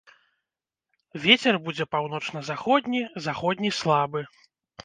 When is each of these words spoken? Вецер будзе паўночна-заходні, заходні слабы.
Вецер 1.25 1.59
будзе 1.67 1.87
паўночна-заходні, 1.97 3.01
заходні 3.27 3.69
слабы. 3.83 4.27